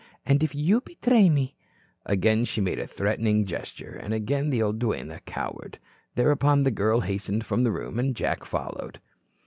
And 0.25 0.41
if 0.41 0.55
you 0.55 0.81
betray 0.83 1.29
me" 1.29 1.53
Again 2.07 2.43
she 2.45 2.59
made 2.59 2.79
a 2.79 2.87
threatening 2.87 3.45
gesture, 3.45 3.91
and 3.91 4.15
again 4.15 4.49
the 4.49 4.59
old 4.59 4.79
duenna 4.79 5.19
cowered. 5.27 5.77
Thereupon, 6.15 6.63
the 6.63 6.71
girl 6.71 7.01
hastened 7.01 7.45
from 7.45 7.63
the 7.63 7.71
room 7.71 7.99
and 7.99 8.15
Jack 8.15 8.43
followed. 8.43 8.99